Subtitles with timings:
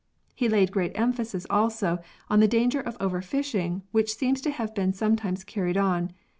[0.33, 4.93] He laid great emphasis also on the danger of overfishing which seems to have been
[4.93, 6.11] sometimes carried on.